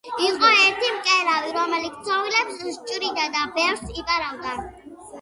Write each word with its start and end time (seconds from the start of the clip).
იყო 0.27 0.47
ერთი 0.61 0.89
მკერავი, 0.95 1.53
რომელიც 1.59 2.01
ქსოვილებს 2.01 2.83
ჭრიდა 2.91 3.31
და 3.39 3.47
ბევრსაც 3.61 3.97
იპარავდა. 4.07 4.61